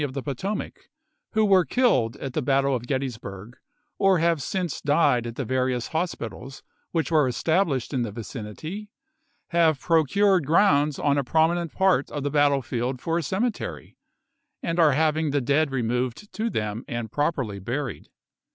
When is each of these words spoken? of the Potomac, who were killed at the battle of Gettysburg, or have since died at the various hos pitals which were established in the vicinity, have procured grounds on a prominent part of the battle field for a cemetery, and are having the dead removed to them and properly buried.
of 0.03 0.13
the 0.13 0.23
Potomac, 0.23 0.89
who 1.33 1.45
were 1.45 1.63
killed 1.63 2.17
at 2.17 2.33
the 2.33 2.41
battle 2.41 2.73
of 2.75 2.87
Gettysburg, 2.87 3.57
or 3.99 4.17
have 4.17 4.41
since 4.41 4.81
died 4.81 5.27
at 5.27 5.35
the 5.35 5.45
various 5.45 5.89
hos 5.89 6.15
pitals 6.15 6.63
which 6.89 7.11
were 7.11 7.27
established 7.27 7.93
in 7.93 8.01
the 8.01 8.11
vicinity, 8.11 8.89
have 9.49 9.79
procured 9.79 10.47
grounds 10.47 10.97
on 10.97 11.19
a 11.19 11.23
prominent 11.23 11.71
part 11.71 12.09
of 12.09 12.23
the 12.23 12.31
battle 12.31 12.63
field 12.63 12.99
for 12.99 13.19
a 13.19 13.21
cemetery, 13.21 13.95
and 14.63 14.79
are 14.79 14.93
having 14.93 15.29
the 15.29 15.39
dead 15.39 15.69
removed 15.69 16.33
to 16.33 16.49
them 16.49 16.83
and 16.87 17.11
properly 17.11 17.59
buried. 17.59 18.09